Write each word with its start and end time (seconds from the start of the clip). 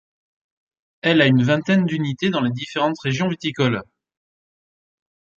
Elle 1.03 1.21
a 1.21 1.27
une 1.27 1.43
vingtaine 1.43 1.85
d'unités 1.85 2.31
dans 2.31 2.41
les 2.41 2.49
différentes 2.49 2.97
régions 3.01 3.27
viticoles. 3.27 3.83